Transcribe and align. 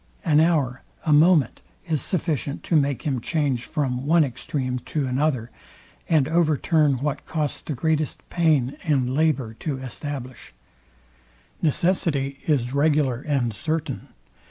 An 0.25 0.39
hour, 0.39 0.81
a 1.05 1.13
moment 1.13 1.61
is 1.87 2.01
sufficient 2.01 2.63
to 2.63 2.75
make 2.75 3.03
him 3.03 3.21
change 3.21 3.65
from 3.65 4.07
one 4.07 4.23
extreme 4.23 4.79
to 4.79 5.05
another, 5.05 5.51
and 6.09 6.27
overturn 6.27 6.97
what 6.97 7.27
cost 7.27 7.67
the 7.67 7.75
greatest 7.75 8.27
pain 8.27 8.77
and 8.81 9.13
labour 9.13 9.53
to 9.59 9.77
establish. 9.77 10.55
Necessity 11.61 12.39
is 12.47 12.73
regular 12.73 13.21
and 13.21 13.53
certain. 13.53 14.07